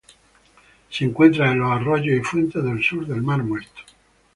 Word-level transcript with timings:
Se 0.89 1.05
encuentran 1.05 1.51
en 1.51 1.59
los 1.59 1.71
arroyos 1.73 2.17
y 2.17 2.21
fuentes 2.21 2.63
del 2.63 2.81
sur 2.83 3.05
del 3.05 3.21
mar 3.21 3.43
Muerto. 3.43 3.81